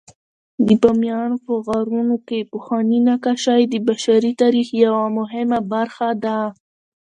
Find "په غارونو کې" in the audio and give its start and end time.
1.45-2.47